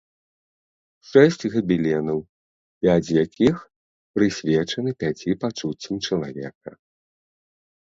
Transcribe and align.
Шэсць 1.09 1.45
габеленаў, 1.55 2.19
пяць 2.87 2.97
з 3.11 3.19
якіх 3.25 3.55
прысвечаны 4.19 4.91
пяці 5.01 5.41
пачуццям 5.47 5.95
чалавека. 6.07 6.71